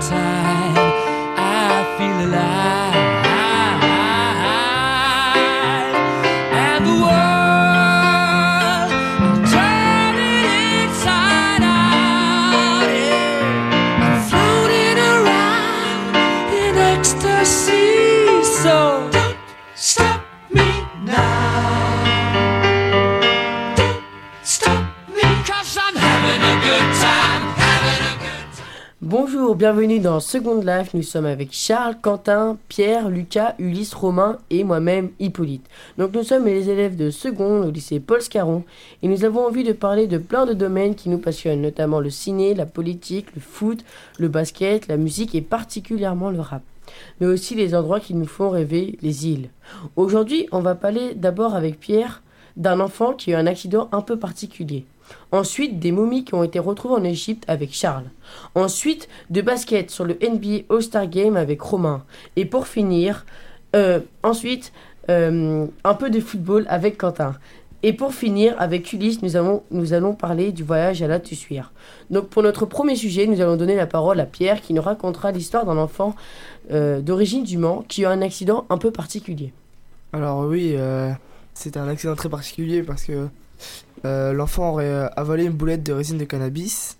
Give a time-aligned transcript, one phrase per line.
[0.00, 0.33] time.
[30.04, 30.92] Dans Second Life.
[30.92, 35.64] Nous sommes avec Charles, Quentin, Pierre, Lucas, Ulysse, Romain et moi-même Hippolyte.
[35.96, 38.64] Donc nous sommes les élèves de seconde au lycée Paul Scarron
[39.02, 42.10] et nous avons envie de parler de plein de domaines qui nous passionnent, notamment le
[42.10, 43.82] ciné, la politique, le foot,
[44.18, 46.62] le basket, la musique et particulièrement le rap.
[47.18, 49.48] Mais aussi les endroits qui nous font rêver, les îles.
[49.96, 52.22] Aujourd'hui, on va parler d'abord avec Pierre
[52.58, 54.84] d'un enfant qui a eu un accident un peu particulier.
[55.32, 58.04] Ensuite, des momies qui ont été retrouvées en Égypte avec Charles.
[58.54, 62.04] Ensuite, de basket sur le NBA All-Star Game avec Romain.
[62.36, 63.26] Et pour finir,
[63.74, 64.72] euh, ensuite,
[65.10, 67.34] euh, un peu de football avec Quentin.
[67.82, 71.72] Et pour finir, avec Ulysse, nous, nous allons parler du voyage à la Tussuire.
[72.10, 75.32] Donc pour notre premier sujet, nous allons donner la parole à Pierre qui nous racontera
[75.32, 76.14] l'histoire d'un enfant
[76.70, 79.52] euh, d'origine du Mans qui a un accident un peu particulier.
[80.14, 80.76] Alors oui,
[81.54, 83.28] c'était un accident très particulier parce que
[84.04, 86.98] euh, l'enfant aurait euh, avalé une boulette de résine de cannabis.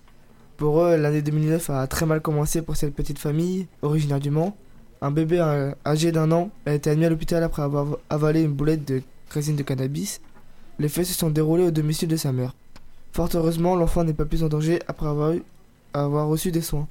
[0.57, 4.57] Pour eux, l'année 2009 a très mal commencé pour cette petite famille originaire du Mans.
[5.03, 5.39] Un bébé
[5.85, 9.57] âgé d'un an a été admis à l'hôpital après avoir avalé une boulette de résine
[9.57, 10.21] de cannabis.
[10.79, 12.55] Les faits se sont déroulés au domicile de sa mère.
[13.13, 15.43] Fort heureusement, l'enfant n'est pas plus en danger après avoir, eu-
[15.93, 16.87] avoir reçu des soins.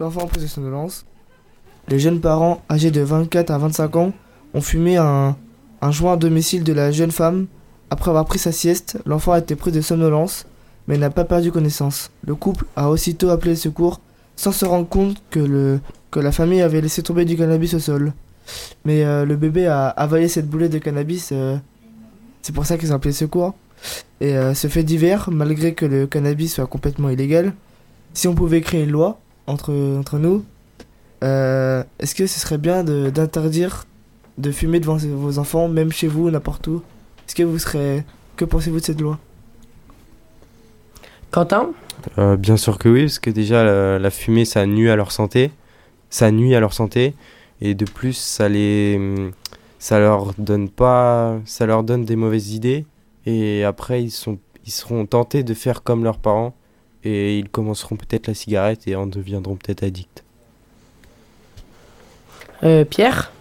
[0.00, 1.04] L'enfant a pris de somnolence.
[1.88, 4.12] Les jeunes parents, âgés de 24 à 25 ans,
[4.54, 5.36] ont fumé un
[5.90, 7.46] joint à domicile de la jeune femme.
[7.90, 10.46] Après avoir pris sa sieste, l'enfant a été pris de somnolence,
[10.88, 12.10] mais n'a pas perdu connaissance.
[12.26, 14.00] Le couple a aussitôt appelé le secours,
[14.34, 17.78] sans se rendre compte que, le, que la famille avait laissé tomber du cannabis au
[17.78, 18.12] sol.
[18.84, 21.56] Mais euh, le bébé a avalé cette boulette de cannabis, euh,
[22.42, 23.54] c'est pour ça qu'ils ont appelé le secours.
[24.20, 27.52] Et euh, ce fait divers, malgré que le cannabis soit complètement illégal,
[28.14, 30.44] si on pouvait créer une loi entre, entre nous,
[31.22, 33.84] est-ce que ce serait bien d'interdire
[34.38, 36.82] de fumer devant vos enfants, même chez vous, n'importe où?
[37.26, 38.04] Est-ce que vous serez...
[38.36, 39.18] Que pensez-vous de cette loi?
[41.30, 41.70] Quentin?
[42.18, 45.10] Euh, bien sûr que oui, parce que déjà la, la fumée ça nuit à leur
[45.10, 45.50] santé,
[46.10, 47.14] ça nuit à leur santé,
[47.60, 49.30] et de plus ça les,
[49.78, 52.84] ça leur donne pas, ça leur donne des mauvaises idées,
[53.24, 56.54] et après ils sont, ils seront tentés de faire comme leurs parents,
[57.02, 60.22] et ils commenceront peut-être la cigarette et en deviendront peut-être addicts.
[62.62, 63.32] Euh, Pierre?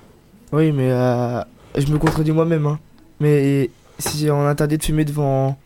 [0.51, 1.41] Oui, mais euh,
[1.77, 2.65] je me contredis moi-même.
[2.65, 2.79] Hein.
[3.19, 5.57] Mais si on interdit de fumer devant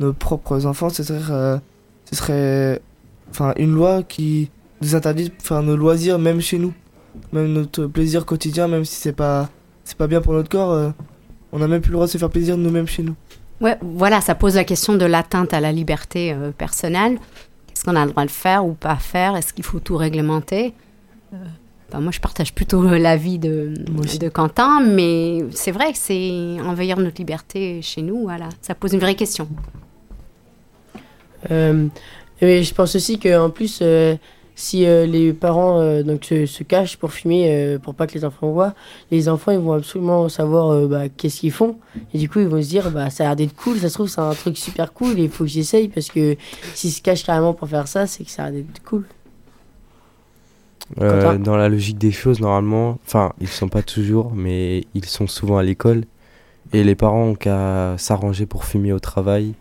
[0.00, 1.58] nos propres enfants, ce serait, euh,
[2.10, 2.80] ce serait
[3.30, 4.50] enfin, une loi qui
[4.80, 6.72] nous interdit de faire nos loisirs, même chez nous.
[7.32, 9.48] Même notre plaisir quotidien, même si c'est pas,
[9.84, 10.90] c'est pas bien pour notre corps, euh,
[11.52, 13.16] on n'a même plus le droit de se faire plaisir nous-mêmes chez nous.
[13.60, 17.14] Ouais, voilà, ça pose la question de l'atteinte à la liberté euh, personnelle.
[17.72, 19.36] Est-ce qu'on a le droit de faire ou pas faire?
[19.36, 20.74] Est-ce qu'il faut tout réglementer?
[21.90, 23.74] Ben, Moi, je partage plutôt l'avis de,
[24.32, 28.48] Quentin, mais c'est vrai que c'est envahir notre liberté chez nous, voilà.
[28.60, 29.48] Ça pose une vraie question.
[31.50, 31.88] Euh,
[32.40, 34.16] et je pense aussi qu'en plus, euh,
[34.54, 38.24] si euh, les parents euh, donc, se, se cachent pour fumer, pour pas que les
[38.24, 38.74] enfants voient,
[39.10, 41.78] les enfants ils vont absolument savoir bah, qu'est-ce qu'ils font.
[42.12, 43.94] Et du coup, ils vont se dire bah, ça a l'air d'être cool, ça se
[43.94, 46.36] trouve, c'est un truc super cool il faut que j'essaye parce que
[46.74, 49.04] s'ils se cachent carrément pour faire ça, c'est que ça a l'air d'être cool.
[51.00, 55.26] Euh, dans la logique des choses, normalement, enfin, ils sont pas toujours, mais ils sont
[55.26, 56.04] souvent à l'école,
[56.72, 59.54] et les parents ont qu'à s'arranger pour fumer au travail,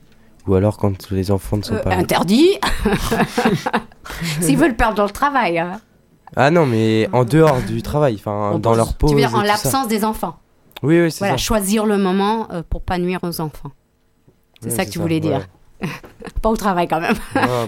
[0.47, 1.95] ou alors quand les enfants ne sont Euh, pas.
[1.95, 2.47] interdit
[4.41, 5.59] S'ils veulent perdre dans le travail.
[5.59, 5.79] hein.
[6.35, 9.09] Ah non, mais en dehors du travail, enfin, On dans pense- leur pause.
[9.11, 10.37] Tu veux dire en l'absence des enfants
[10.83, 11.37] Oui, oui, c'est Voilà, ça.
[11.37, 13.71] choisir le moment euh, pour pas nuire aux enfants.
[14.61, 15.47] C'est ça que tu voulais dire.
[16.41, 17.15] Pas au travail quand même.
[17.35, 17.65] Euh,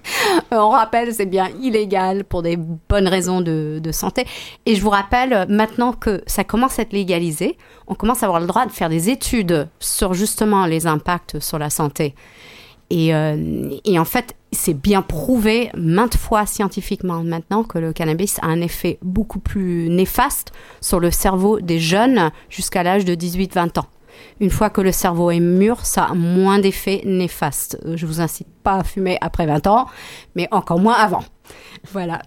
[0.52, 4.26] On rappelle, c'est bien illégal pour des bonnes raisons de, de santé.
[4.66, 7.56] Et je vous rappelle, maintenant que ça commence à être légalisé,
[7.86, 11.58] on commence à avoir le droit de faire des études sur justement les impacts sur
[11.58, 12.14] la santé.
[12.90, 18.38] Et, euh, et en fait, c'est bien prouvé maintes fois scientifiquement maintenant que le cannabis
[18.42, 23.78] a un effet beaucoup plus néfaste sur le cerveau des jeunes jusqu'à l'âge de 18-20
[23.78, 23.86] ans.
[24.40, 27.78] Une fois que le cerveau est mûr, ça a moins d'effets néfastes.
[27.84, 29.86] Euh, Je vous incite pas à fumer après 20 ans,
[30.34, 31.24] mais encore moins avant.
[31.92, 32.22] Voilà.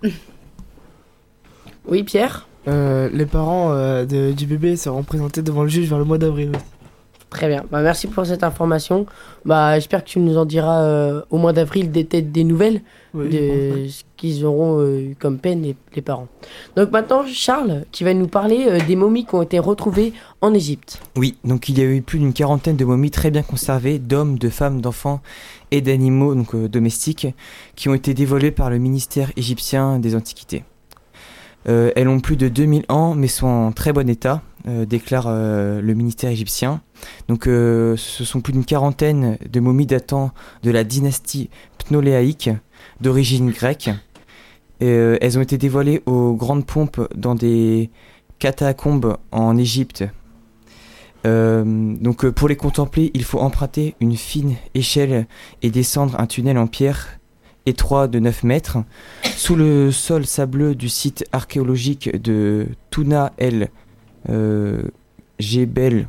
[1.87, 2.47] Oui, Pierre?
[2.67, 6.17] Euh, les parents euh, de- du bébé seront présentés devant le juge vers le mois
[6.17, 6.51] d'avril.
[7.35, 7.65] Très bien.
[7.69, 9.05] Bah, merci pour cette information.
[9.43, 12.79] Bah, j'espère que tu nous en diras euh, au mois d'avril des têtes des nouvelles
[13.13, 16.29] Oui, de ce qu'ils auront euh, eu comme peine les, les parents.
[16.77, 20.53] Donc maintenant, Charles qui va nous parler euh, des momies qui ont été retrouvées en
[20.53, 21.01] Égypte.
[21.17, 24.37] Oui, donc il y a eu plus d'une quarantaine de momies très bien conservées, d'hommes,
[24.37, 25.19] de femmes, d'enfants
[25.71, 27.27] et d'animaux donc euh, domestiques,
[27.75, 30.63] qui ont été dévoilées par le ministère égyptien des Antiquités.
[31.67, 35.25] Euh, elles ont plus de 2000 ans, mais sont en très bon état, euh, déclare
[35.27, 36.81] euh, le ministère égyptien.
[37.27, 40.31] Donc ce sont plus d'une quarantaine de momies datant
[40.63, 42.49] de la dynastie ptoléaïque,
[43.01, 43.89] d'origine grecque.
[44.79, 47.89] Elles ont été dévoilées aux grandes pompes dans des
[48.39, 50.03] catacombes en Égypte
[51.23, 55.25] donc pour les contempler, il faut emprunter une fine échelle
[55.63, 57.19] et descendre un tunnel en pierre
[57.65, 58.77] étroit de 9 mètres
[59.35, 63.69] sous le sol sableux du site archéologique de Tuna el
[64.29, 64.83] euh,
[65.39, 66.07] Jebel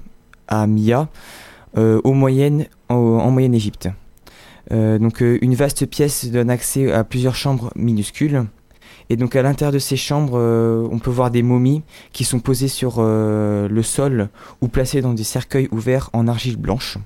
[0.49, 1.09] à Mia
[1.77, 3.89] euh, en, en moyenne Égypte.
[4.73, 8.45] Euh, donc euh, une vaste pièce donne accès à plusieurs chambres minuscules.
[9.09, 10.37] Et donc à l'intérieur de ces chambres,
[10.91, 11.83] on peut voir des momies
[12.13, 14.31] qui sont posées sur le sol
[14.61, 16.99] ou placées dans des cercueils ouverts en argile blanche.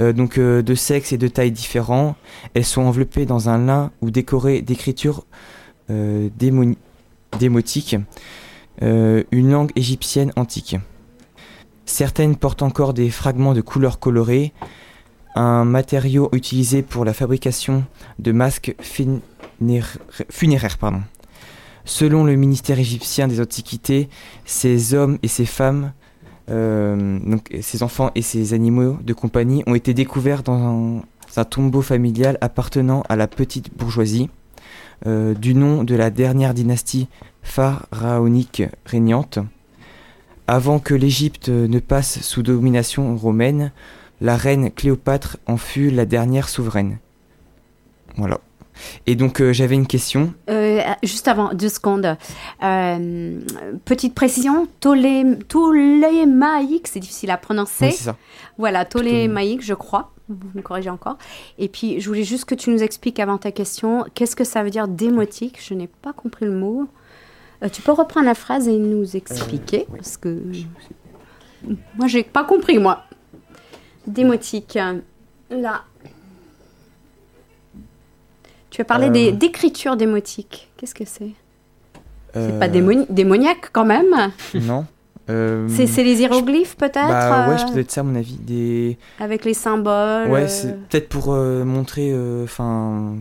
[0.00, 2.16] Euh, donc euh, de sexe et de taille différents,
[2.54, 5.24] elles sont enveloppées dans un lin ou décorées d'écritures
[5.90, 6.28] euh,
[7.38, 7.96] démotiques,
[8.80, 10.76] une langue égyptienne antique.
[11.84, 14.52] Certaines portent encore des fragments de couleurs colorées,
[15.34, 17.84] un matériau utilisé pour la fabrication
[18.18, 19.98] de masques funéra-
[20.30, 20.78] funéraires.
[20.78, 21.02] Pardon.
[21.84, 24.08] Selon le ministère égyptien des Antiquités,
[24.44, 25.92] ces hommes et ces femmes,
[26.48, 31.02] donc ces enfants et ces animaux de compagnie, ont été découverts dans un,
[31.36, 34.28] un tombeau familial appartenant à la petite bourgeoisie,
[35.06, 37.08] euh, du nom de la dernière dynastie
[37.42, 39.40] pharaonique régnante.
[40.46, 43.72] Avant que l'Égypte ne passe sous domination romaine,
[44.20, 46.98] la reine Cléopâtre en fut la dernière souveraine.
[48.16, 48.38] Voilà.
[49.06, 50.32] Et donc euh, j'avais une question.
[50.50, 52.16] Euh, juste avant, deux secondes.
[52.62, 53.40] Euh,
[53.84, 57.86] petite précision, Tolé, Tolémaïque, c'est difficile à prononcer.
[57.86, 58.16] Oui, c'est ça.
[58.58, 60.12] Voilà, Tolémaïque, je crois.
[60.28, 61.18] Vous me corrigez encore.
[61.58, 64.62] Et puis, je voulais juste que tu nous expliques avant ta question, qu'est-ce que ça
[64.62, 65.58] veut dire démotique?
[65.62, 66.88] Je n'ai pas compris le mot.
[67.72, 70.42] Tu peux reprendre la phrase et nous expliquer Parce que
[71.96, 73.04] moi, j'ai pas compris, moi.
[74.06, 74.78] Démotique.
[75.50, 75.82] Là.
[78.72, 79.30] Tu as parlé Euh.
[79.32, 80.70] d'écriture démotique.
[80.76, 81.30] Qu'est-ce que c'est
[82.34, 84.86] C'est Euh, pas démoni- démoniaque quand même Non.
[85.30, 88.16] Euh, C'est c'est les hiéroglyphes peut-être Bah ouais, euh, je peut être ça à mon
[88.16, 88.36] avis.
[88.40, 88.98] Des...
[89.20, 90.28] Avec les symboles.
[90.30, 92.12] Ouais, euh, c'est peut-être pour euh, montrer.
[92.42, 93.16] Enfin.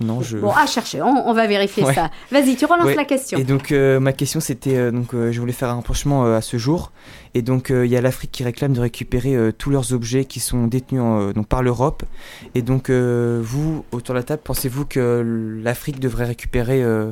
[0.00, 0.38] Non, je.
[0.38, 1.94] Bon, à chercher, on, on va vérifier Ouais.
[1.94, 2.10] ça.
[2.32, 2.94] Vas-y, tu relances Ouais.
[2.94, 3.38] la question.
[3.38, 6.36] Et donc euh, ma question c'était euh, donc euh, je voulais faire un rapprochement euh,
[6.36, 6.90] à ce jour
[7.34, 10.24] et donc euh, il y a l'Afrique qui réclame de récupérer euh, tous leurs objets
[10.24, 12.02] qui sont détenus en, euh, donc par l'Europe
[12.54, 17.10] et donc euh, vous autour de la table pensez-vous que l'Afrique devrait récupérer euh,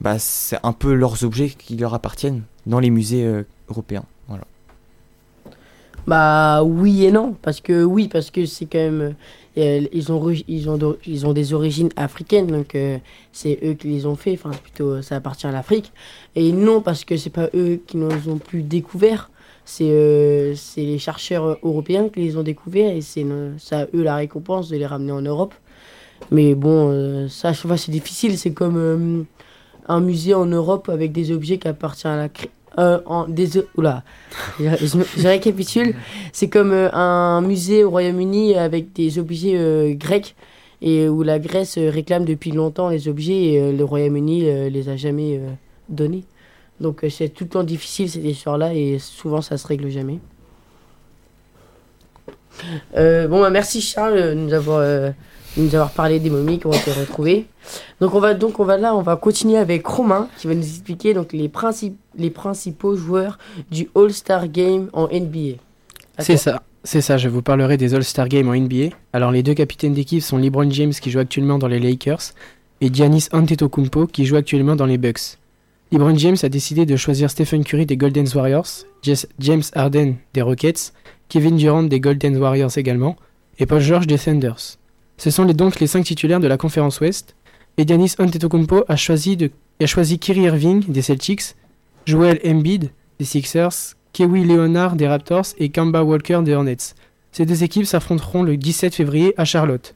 [0.00, 0.16] bah,
[0.62, 4.04] un peu leurs objets qui leur appartiennent dans les musées euh, européens?
[4.28, 4.44] Voilà.
[6.06, 9.14] Bah oui et non, parce que oui, parce que c'est quand même
[9.58, 12.98] euh, ils ont ils ont ils ont des origines africaines, donc euh,
[13.32, 14.32] c'est eux qui les ont fait.
[14.32, 15.92] Enfin plutôt ça appartient à l'Afrique.
[16.34, 19.30] Et non parce que c'est pas eux qui nous ont plus découverts,
[19.64, 23.26] c'est euh, les chercheurs européens qui les ont découverts et c'est
[23.72, 25.54] à eux la récompense de les ramener en Europe.
[26.30, 28.38] Mais bon, euh, ça à chaque fois c'est difficile.
[28.38, 29.26] C'est comme
[29.86, 32.28] un musée en Europe avec des objets qui appartiennent à la
[32.78, 33.26] euh, en,
[34.60, 35.94] je, récapitule.
[36.32, 40.34] C'est comme euh, un musée au Royaume-Uni avec des objets euh, grecs
[40.80, 44.96] et où la Grèce réclame depuis longtemps les objets et euh, le Royaume-Uni les a
[44.96, 45.40] jamais
[45.88, 46.24] donnés.
[46.80, 50.18] Donc c'est tout le temps difficile cette histoire-là et souvent ça se règle jamais.
[52.94, 55.12] Bon, bah, merci Charles de nous avoir,
[55.56, 57.46] de nous avoir parlé des momies qui ont été retrouvées.
[58.00, 60.62] Donc on va donc on va là, on va continuer avec Romain qui va nous
[60.62, 63.38] expliquer donc les, principes les principaux joueurs
[63.70, 65.58] du All-Star Game en NBA.
[66.18, 68.94] C'est ça, c'est ça, je vous parlerai des All-Star Games en NBA.
[69.12, 72.32] Alors les deux capitaines d'équipe sont LeBron James qui joue actuellement dans les Lakers
[72.80, 75.38] et Giannis Antetokounmpo qui joue actuellement dans les Bucks.
[75.92, 80.92] LeBron James a décidé de choisir Stephen Curry des Golden Warriors, James Harden des Rockets,
[81.28, 83.16] Kevin Durant des Golden Warriors également
[83.58, 84.78] et Paul George des Thunders.
[85.16, 87.36] Ce sont donc les cinq titulaires de la conférence Ouest
[87.78, 89.38] et Giannis Antetokounmpo a choisi,
[89.80, 91.54] a choisi Kyrie Irving des Celtics,
[92.06, 96.94] Joel Embiid des Sixers, Kawhi Leonard des Raptors et Kemba Walker des Hornets.
[97.30, 99.94] Ces deux équipes s'affronteront le 17 février à Charlotte.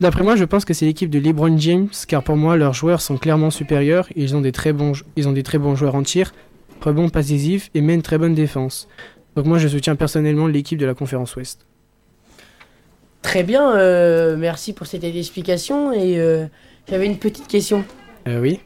[0.00, 3.00] D'après moi, je pense que c'est l'équipe de LeBron James, car pour moi, leurs joueurs
[3.00, 4.08] sont clairement supérieurs.
[4.14, 4.94] Ils ont des très bons,
[5.74, 6.32] joueurs en tir,
[6.80, 8.88] rebond décisifs et mènent très bonne défense.
[9.34, 11.66] Donc moi, je soutiens personnellement l'équipe de la conférence Ouest.
[13.22, 15.92] Très bien, euh, merci pour cette explication.
[15.92, 16.46] Et euh,
[16.88, 17.84] j'avais une petite question.
[18.26, 18.60] Euh, oui.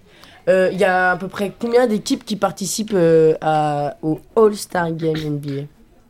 [0.48, 2.96] Il y a à peu près combien d'équipes qui participent
[3.40, 5.62] à, au All-Star Game NBA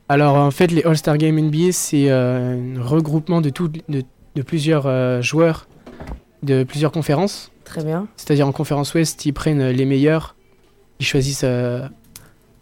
[0.08, 4.02] Alors en fait, les All-Star Game NBA, c'est un regroupement de, tout, de,
[4.34, 5.68] de plusieurs joueurs
[6.42, 7.52] de plusieurs conférences.
[7.64, 8.08] Très bien.
[8.16, 10.34] C'est-à-dire en conférence Ouest, ils prennent les meilleurs,
[10.98, 11.44] ils choisissent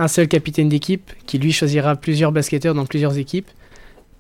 [0.01, 3.49] un seul capitaine d'équipe qui lui choisira plusieurs basketteurs dans plusieurs équipes.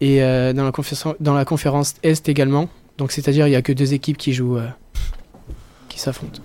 [0.00, 2.68] Et euh, dans, la conférence, dans la conférence Est également.
[2.98, 4.68] Donc c'est-à-dire il n'y a que deux équipes qui jouent, euh,
[5.88, 6.40] qui s'affrontent.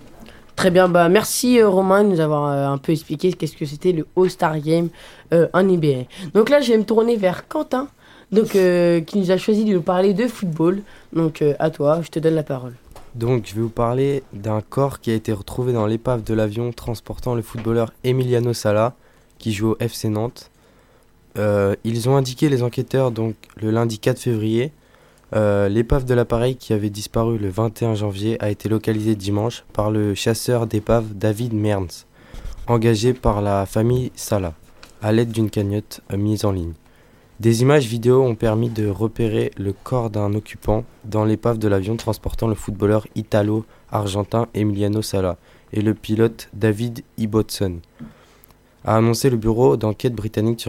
[0.55, 3.65] Très bien, bah merci euh, Romain de nous avoir euh, un peu expliqué qu'est-ce que
[3.65, 4.89] c'était le All-Star Game
[5.33, 6.05] euh, en NBA.
[6.33, 7.89] Donc là, je vais me tourner vers Quentin,
[8.31, 10.81] donc euh, qui nous a choisi de nous parler de football.
[11.13, 12.73] Donc euh, à toi, je te donne la parole.
[13.15, 16.73] Donc, je vais vous parler d'un corps qui a été retrouvé dans l'épave de l'avion
[16.73, 18.93] transportant le footballeur Emiliano Sala,
[19.39, 20.51] qui joue au FC Nantes.
[21.37, 24.71] Euh, ils ont indiqué, les enquêteurs, donc le lundi 4 février,
[25.35, 29.91] euh, l'épave de l'appareil qui avait disparu le 21 janvier a été localisée dimanche par
[29.91, 32.05] le chasseur d'épave David Mearns,
[32.67, 34.53] engagé par la famille Sala,
[35.01, 36.73] à l'aide d'une cagnotte euh, mise en ligne.
[37.41, 41.97] Des images vidéo ont permis de repérer le corps d'un occupant dans l'épave de l'avion
[41.97, 45.35] transportant le footballeur italo-argentin Emiliano Sala
[45.73, 47.79] et le pilote David Ibbotson,
[48.85, 50.61] a annoncé le bureau d'enquête britannique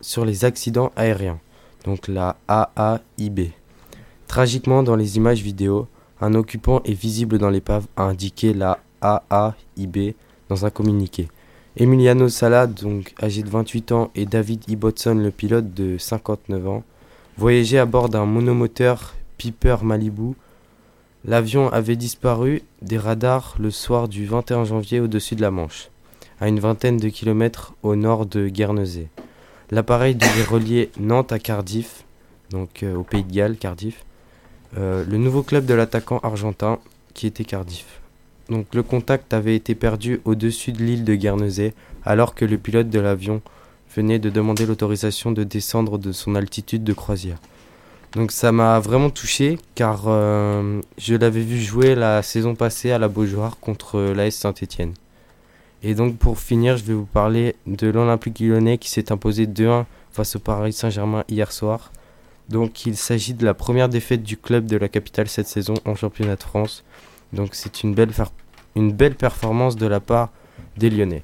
[0.00, 1.38] sur les, accidents aériens,
[1.84, 3.52] donc la AAIB.
[4.26, 5.86] Tragiquement, dans les images vidéo,
[6.20, 10.14] un occupant est visible dans l'épave, a indiqué la AAIB
[10.48, 11.28] dans un communiqué.
[11.76, 16.82] Emiliano Sala, donc âgé de 28 ans, et David Ibbotson, le pilote de 59 ans,
[17.38, 20.34] voyageaient à bord d'un monomoteur Piper Malibu.
[21.24, 25.90] L'avion avait disparu des radars le soir du 21 janvier au-dessus de la Manche,
[26.40, 29.08] à une vingtaine de kilomètres au nord de Guernesey.
[29.70, 32.04] L'appareil devait relier Nantes à Cardiff,
[32.50, 34.04] donc euh, au pays de Galles, Cardiff,
[34.76, 36.78] euh, le nouveau club de l'attaquant argentin
[37.14, 38.00] qui était Cardiff.
[38.48, 41.72] Donc le contact avait été perdu au-dessus de l'île de Guernesey
[42.04, 43.42] alors que le pilote de l'avion
[43.94, 47.38] venait de demander l'autorisation de descendre de son altitude de croisière.
[48.12, 52.98] Donc ça m'a vraiment touché car euh, je l'avais vu jouer la saison passée à
[52.98, 54.94] la Beaujoire contre l'AS Saint-Étienne.
[55.82, 59.84] Et donc pour finir, je vais vous parler de l'Olympique lyonnais qui s'est imposé 2-1
[60.12, 61.90] face au Paris Saint-Germain hier soir.
[62.48, 65.94] Donc il s'agit de la première défaite du club de la capitale cette saison en
[65.94, 66.84] championnat de France.
[67.32, 68.10] Donc c'est une belle,
[68.76, 70.30] une belle performance de la part
[70.76, 71.22] des Lyonnais.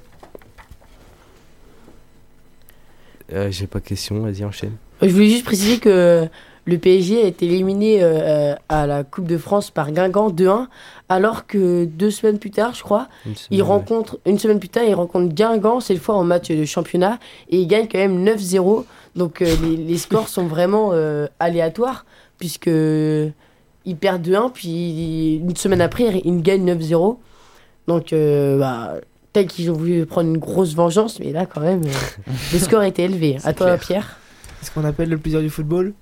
[3.32, 4.76] Euh, J'ai pas question, vas-y enchaîne.
[5.02, 6.28] Je voulais juste préciser que
[6.66, 10.66] le PSG a été éliminé euh, à la Coupe de France par Guingamp 2-1,
[11.08, 14.84] alors que deux semaines plus tard, je crois, Une il rencontre une semaine plus tard,
[14.84, 17.18] il rencontre Guingamp cette fois en match de championnat
[17.48, 18.84] et il gagne quand même 9-0.
[19.14, 22.04] Donc euh, les, les scores sont vraiment euh, aléatoires
[22.38, 27.16] puisque ils perdent 2-1 puis une semaine après ils gagnent 9-0.
[27.86, 28.94] Donc euh, bah,
[29.32, 32.82] peut-être qu'ils ont voulu prendre une grosse vengeance, mais là quand même euh, le score
[32.82, 33.36] était élevé.
[33.44, 33.78] À toi clair.
[33.78, 34.18] Pierre?
[34.62, 35.94] Ce qu'on appelle le plaisir du football,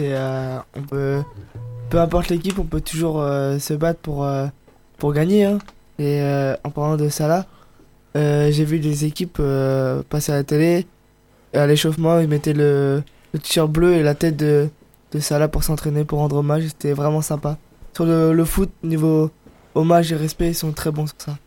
[0.00, 1.22] euh, on peut,
[1.90, 4.46] peu importe l'équipe, on peut toujours euh, se battre pour euh,
[5.12, 5.44] gagner.
[5.44, 5.58] hein.
[5.98, 6.20] Et
[6.64, 7.46] en parlant de ça
[8.14, 9.40] j'ai vu des équipes
[10.08, 10.86] passer à la télé.
[11.54, 13.02] À l'échauffement, ils mettaient le,
[13.32, 14.68] le t-shirt bleu et la tête de,
[15.12, 16.64] de Salah pour s'entraîner, pour rendre hommage.
[16.68, 17.58] C'était vraiment sympa.
[17.94, 19.30] Sur le foot, niveau
[19.74, 21.38] hommage et respect, ils sont très bons sur ça.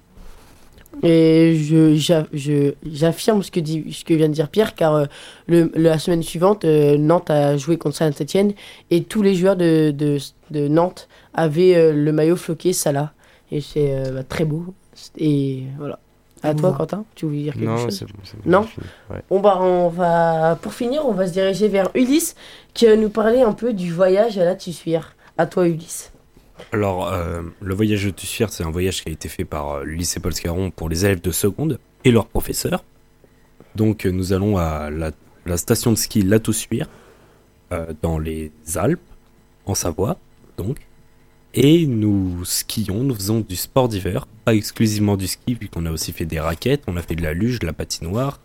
[1.03, 4.93] Et je, j'a- je- j'affirme ce que, dit, ce que vient de dire Pierre, car
[4.95, 5.05] euh,
[5.47, 8.53] le, la semaine suivante, euh, Nantes a joué contre Saint-Etienne
[8.91, 10.17] et tous les joueurs de, de,
[10.51, 13.13] de Nantes avaient euh, le maillot floqué Salah.
[13.51, 14.65] Et c'est euh, bah, très beau.
[15.17, 15.99] Et voilà.
[16.43, 16.73] À toi.
[16.75, 18.13] Quentin, tu voulais dire quelque Non, chose c'est bon.
[18.23, 18.85] c'est bon, Non fini.
[19.11, 19.21] Ouais.
[19.29, 22.35] Bon bah on va pour finir on va se diriger vers Ulysse
[22.73, 25.15] qui va nous parler un peu du voyage à la Tussuire.
[25.37, 26.10] À toi Ulysse.
[26.71, 29.85] Alors, euh, le voyage de Tussuire, c'est un voyage qui a été fait par euh,
[29.85, 32.83] lycée Paul Scarron pour les élèves de seconde et leurs professeurs.
[33.75, 36.87] Donc, euh, nous allons à la, station de ski La Toussuire,
[38.01, 38.99] dans les Alpes,
[39.65, 40.19] en Savoie,
[40.57, 40.77] donc.
[41.53, 46.11] Et nous skions, nous faisons du sport d'hiver, pas exclusivement du ski, puisqu'on a aussi
[46.11, 48.39] fait des raquettes, on a fait de la luge, de la patinoire.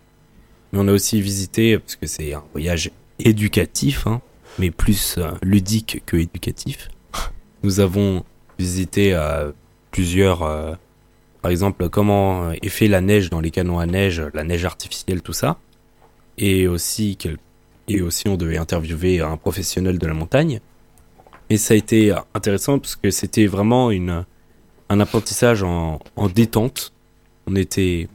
[0.72, 4.20] Mais on a aussi visité, parce que c'est un voyage éducatif, hein,
[4.58, 6.88] mais plus ludique que éducatif.
[7.66, 8.22] Nous avons
[8.60, 9.50] visité euh,
[9.90, 10.74] plusieurs, euh,
[11.42, 15.20] par exemple, comment est fait la neige dans les canons à neige, la neige artificielle,
[15.20, 15.58] tout ça.
[16.38, 17.18] Et aussi,
[17.88, 20.60] et aussi on devait interviewer un professionnel de la montagne.
[21.50, 24.24] Et ça a été intéressant parce que c'était vraiment une,
[24.88, 26.92] un apprentissage en, en détente.
[27.48, 28.06] On était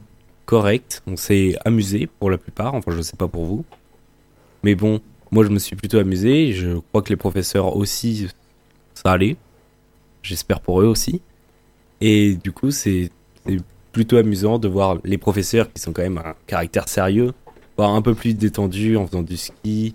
[0.46, 3.66] correct, on s'est amusé pour la plupart, enfin je sais pas pour vous.
[4.62, 6.54] Mais bon, moi je me suis plutôt amusé.
[6.54, 8.28] Je crois que les professeurs aussi,
[9.02, 9.36] ça allait.
[10.22, 11.20] J'espère pour eux aussi.
[12.00, 13.10] Et du coup, c'est
[13.92, 17.32] plutôt amusant de voir les professeurs qui sont quand même un caractère sérieux,
[17.76, 19.94] voir un peu plus détendu en faisant du ski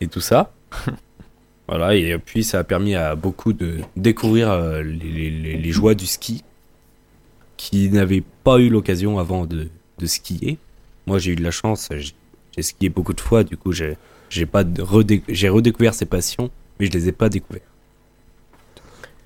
[0.00, 0.52] et tout ça.
[1.68, 5.94] voilà, et puis ça a permis à beaucoup de découvrir euh, les, les- les joies
[5.94, 6.42] du ski
[7.56, 9.68] qui n'avaient pas eu l'occasion avant de,
[9.98, 10.58] de skier.
[11.06, 13.96] Moi, j'ai eu de la chance, j'ai skié beaucoup de fois, du coup, j'ai
[14.30, 17.64] redécouvert ces passions, mais je les ai pas découvertes.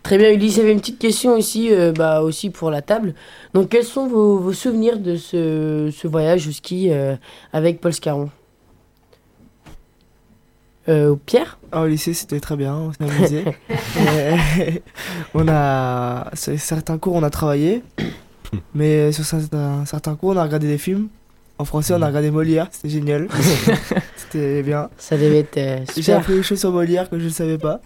[0.05, 3.15] Très bien, Ulysse, j'avais une petite question aussi, euh, bah, aussi pour la table.
[3.55, 7.17] Donc, quels sont vos, vos souvenirs de ce, ce voyage au ski euh,
[7.53, 8.31] avec Paul Scarron?
[10.89, 11.59] Euh, Pierre?
[11.73, 13.45] Ah, au lycée, c'était très bien, on s'est amusé.
[13.97, 14.37] Euh,
[15.35, 16.31] on a.
[16.35, 17.83] Sur certains cours, on a travaillé.
[18.75, 21.09] Mais sur certains, certains cours, on a regardé des films.
[21.59, 23.29] En français, on a regardé Molière, c'était génial.
[24.17, 24.91] c'était bien.
[24.99, 26.19] Ça devait être euh, J'ai super.
[26.19, 27.81] appris des choses sur Molière que je ne savais pas.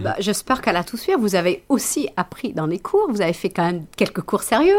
[0.00, 3.06] Bah, J'espère qu'à la tout suivre, vous avez aussi appris dans les cours.
[3.10, 4.78] Vous avez fait quand même quelques cours sérieux.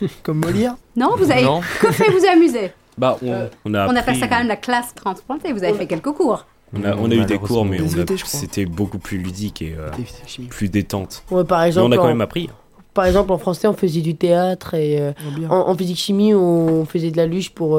[0.22, 0.76] Comme Molière.
[0.96, 1.60] Non, vous avez Non.
[1.80, 2.72] que fait vous amuser.
[2.96, 5.52] Bah, on, on a On appelle ça quand même la classe transplantée.
[5.52, 6.46] Vous avez fait quelques cours.
[6.72, 7.78] On a, on a eu des cours, mais
[8.24, 9.90] c'était beaucoup plus ludique et euh,
[10.26, 10.46] chimie.
[10.46, 11.24] plus détente.
[11.30, 12.50] Ouais, par, Mais exemple, on a quand en, même appris.
[12.94, 15.12] par exemple, en français, on faisait du théâtre et euh,
[15.50, 17.78] Oh, en, en physique-chimie, on faisait de la luge pour.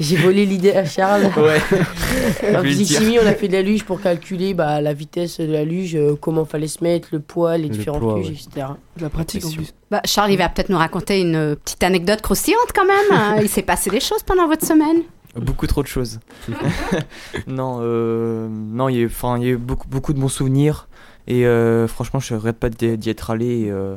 [0.00, 1.30] J'ai volé l'idée à Charles.
[1.36, 1.60] Ouais.
[2.56, 2.62] En dire.
[2.62, 5.94] physique-chimie, on a fait de la luge pour calculer bah, la vitesse de la luge,
[5.96, 8.34] euh, comment fallait se mettre, le poids, les Le différentes poids, luges, ouais.
[8.34, 8.66] etc.
[8.96, 9.72] De la pratique en plus.
[9.90, 12.96] Bah, Charles, il va peut-être nous raconter une euh, petite anecdote croustillante quand même.
[13.12, 13.36] hein.
[13.42, 15.02] Il s'est passé des choses pendant votre semaine.
[15.36, 16.20] Beaucoup trop de choses.
[17.46, 20.20] non, euh, non, il y a eu, enfin, il y a eu beaucoup, beaucoup de
[20.20, 20.88] bons souvenirs.
[21.26, 23.62] Et euh, franchement, je regrette pas d'y d'y être allé.
[23.62, 23.96] et, euh.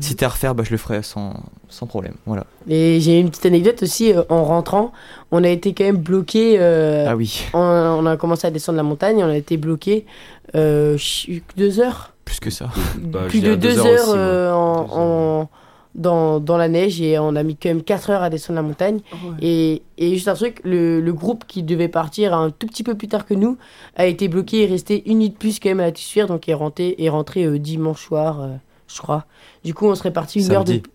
[0.00, 1.34] Si c'était à refaire, bah, je le ferais sans,
[1.68, 2.14] sans problème.
[2.26, 2.44] Voilà.
[2.68, 4.92] Et j'ai une petite anecdote aussi, euh, en rentrant,
[5.30, 6.56] on a été quand même bloqué.
[6.58, 10.06] euh, Ah oui, on, on a commencé à descendre la montagne, on a été bloqué
[10.54, 12.12] euh, ch- deux heures.
[12.24, 12.70] plus que ça.
[12.98, 14.16] Bah, je plus dirais de deux heures, aussi, moi.
[14.16, 14.98] euh, en, Deux heures.
[14.98, 15.50] en-
[15.96, 18.62] dans, dans la neige et on a mis quand même 4 heures à descendre la
[18.62, 18.98] montagne.
[19.40, 22.96] Et, et juste un truc, le, le groupe qui devait partir un tout petit peu
[22.96, 23.58] plus tard que nous
[23.94, 26.48] a été bloqué et resté une nuit de plus quand même à la Tussuire, donc
[26.48, 28.48] est rentré, est rentré euh, dimanche soir, euh,
[28.94, 29.26] je crois.
[29.64, 30.72] Du coup, on serait parti une heure de.
[30.74, 30.90] Samedi.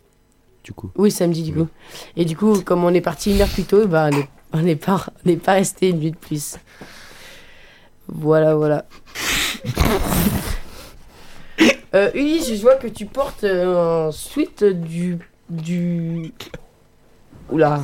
[0.64, 0.92] Du coup.
[0.96, 1.64] Oui, samedi du Oui.
[1.66, 1.68] coup.
[2.16, 4.10] Et du coup, comme on est parti une heure plus tôt, bah,
[4.54, 6.58] on n'est pas, on n'est pas resté une nuit de plus.
[8.08, 8.86] Voilà, voilà.
[11.94, 15.18] euh, Ulysse, je vois que tu portes euh, un sweat du.
[15.50, 16.34] du.
[17.52, 17.82] Oula.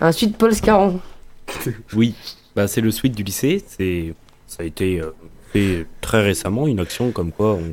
[0.00, 1.00] Un sweat Paul Scarron.
[1.94, 2.14] Oui,
[2.54, 3.62] bah, c'est le suite du lycée.
[3.66, 4.14] C'est,
[4.46, 5.14] ça a été euh,
[5.52, 7.72] fait très récemment, une action comme quoi on.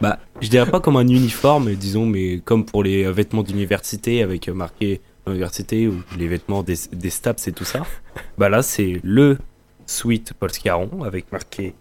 [0.00, 4.48] Bah, je dirais pas comme un uniforme, disons, mais comme pour les vêtements d'université avec
[4.48, 7.82] marqué université ou les vêtements des, des STAPS et tout ça.
[8.38, 9.38] Bah là, c'est le
[9.86, 11.74] suite Paul Scarron avec marqué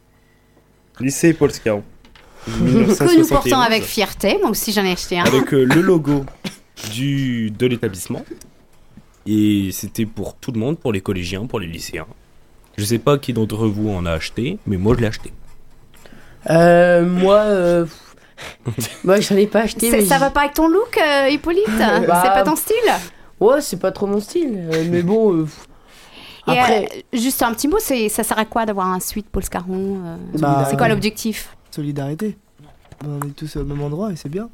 [0.99, 1.83] lycée Paul Scarron.
[2.45, 4.37] Que nous 1971, portons avec fierté.
[4.39, 5.23] Moi aussi, j'en ai acheté un.
[5.23, 6.25] avec euh, le logo
[6.91, 8.25] du, de l'établissement.
[9.25, 12.07] Et c'était pour tout le monde, pour les collégiens, pour les lycéens.
[12.77, 15.31] Je sais pas qui d'entre vous en a acheté, mais moi je l'ai acheté.
[16.49, 17.37] Euh, moi.
[17.39, 17.85] euh,
[19.03, 19.89] moi, j'en ai pas acheté.
[19.89, 22.55] C'est- mais Ça j- va pas avec ton look, euh, Hippolyte Bah, C'est pas ton
[22.55, 22.75] style
[23.39, 24.67] Ouais, c'est pas trop mon style.
[24.73, 25.33] euh, mais bon.
[25.35, 25.47] euh,
[26.47, 26.85] Et, Après.
[27.13, 29.99] euh, juste un petit mot, c'est- ça sert à quoi d'avoir un suite Paul Scarron
[30.03, 32.37] euh, Bah, C'est quoi l'objectif Solidarité.
[33.05, 34.49] On est tous au même endroit et c'est bien.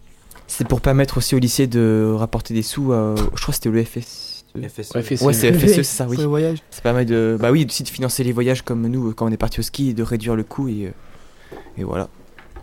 [0.48, 2.92] C'est pour permettre aussi au lycée de rapporter des sous.
[2.94, 4.44] à- je crois que c'était le FS.
[4.56, 4.96] FSE.
[4.96, 6.18] Ouais, fais Ouais, c'est FSE, c'est ça, Pour oui.
[6.18, 6.58] les voyages.
[6.72, 9.32] Ça permet de, bah oui, aussi de financer les voyages comme nous euh, quand on
[9.32, 10.92] est parti au ski et de réduire le coût et, euh,
[11.78, 12.08] et voilà.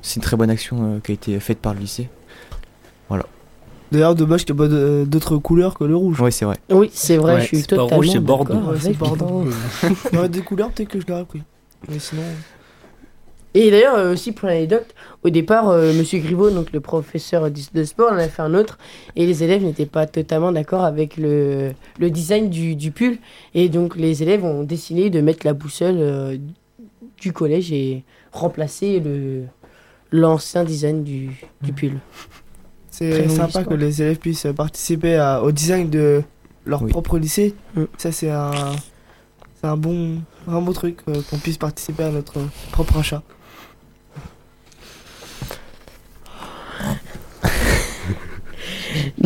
[0.02, 2.08] C'est une très bonne action euh, qui a été faite par le lycée.
[3.92, 6.20] D'ailleurs, dommage qu'il n'y ait pas d'autres couleurs que le rouge.
[6.20, 6.56] Oui, c'est vrai.
[6.70, 7.96] Oui, c'est vrai, Ouais, je suis c'est pas totalement.
[7.98, 8.60] rouge, c'est Bordeaux.
[8.80, 9.44] c'est avec Bordeaux.
[9.80, 9.88] toi.
[10.12, 11.42] Il y aurait des couleurs, peut-être que je l'aurais pris.
[11.88, 12.22] Mais sinon.
[13.54, 17.60] Et d'ailleurs, euh, aussi pour l'anecdote, au départ, euh, Monsieur Griveaux, donc le professeur de
[17.72, 18.76] de sport, en a fait un autre,
[19.14, 21.70] et les élèves n'étaient pas totalement d'accord avec le,
[22.00, 23.18] le design du, du pull,
[23.54, 26.36] et donc les élèves ont décidé de mettre la boussole euh,
[27.20, 29.44] du collège et remplacer le
[30.12, 31.30] l'ancien design du,
[31.62, 31.92] du pull.
[32.90, 33.66] Très C'est sympa histoire.
[33.66, 36.22] que les élèves puissent participer à- au design de
[36.64, 36.90] leur Oui.
[36.90, 37.54] propre lycée.
[37.74, 37.84] Mm.
[37.98, 38.50] Ça, c'est un,
[39.60, 42.38] c'est un bon, un beau truc euh, qu'on puisse participer à notre
[42.72, 43.22] propre achat.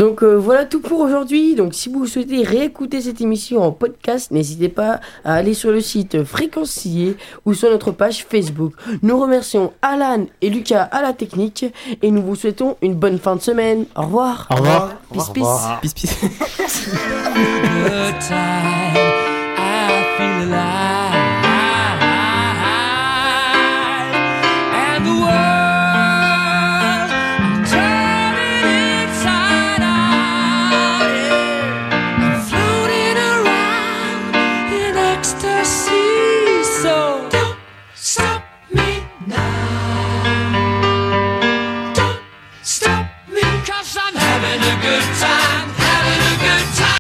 [0.01, 1.55] Donc euh, voilà tout pour aujourd'hui.
[1.55, 5.83] Donc si vous souhaitez réécouter cette émission en podcast, n'hésitez pas à aller sur le
[5.83, 8.73] site Fréquencier ou sur notre page Facebook.
[9.03, 11.67] Nous remercions Alan et Lucas à la technique
[12.01, 13.85] et nous vous souhaitons une bonne fin de semaine.
[13.95, 14.49] Au revoir.
[14.51, 14.97] Au revoir.
[15.13, 15.69] Peace, peace.
[15.83, 16.17] Peace, peace.